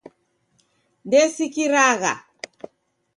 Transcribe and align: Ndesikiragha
Ndesikiragha 1.07 2.13